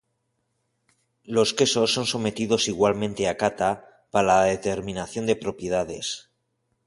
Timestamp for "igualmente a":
2.67-3.37